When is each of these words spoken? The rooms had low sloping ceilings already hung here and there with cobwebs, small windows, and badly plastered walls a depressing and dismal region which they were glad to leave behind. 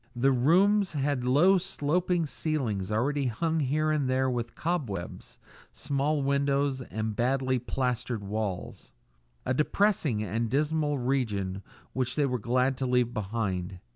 The 0.15 0.31
rooms 0.31 0.93
had 0.93 1.25
low 1.25 1.59
sloping 1.59 2.25
ceilings 2.25 2.91
already 2.91 3.27
hung 3.27 3.59
here 3.59 3.91
and 3.91 4.09
there 4.09 4.31
with 4.31 4.55
cobwebs, 4.55 5.37
small 5.71 6.23
windows, 6.23 6.81
and 6.81 7.15
badly 7.15 7.59
plastered 7.59 8.23
walls 8.23 8.91
a 9.45 9.53
depressing 9.53 10.23
and 10.23 10.49
dismal 10.49 10.97
region 10.97 11.61
which 11.93 12.15
they 12.15 12.25
were 12.25 12.39
glad 12.39 12.77
to 12.77 12.87
leave 12.87 13.13
behind. 13.13 13.77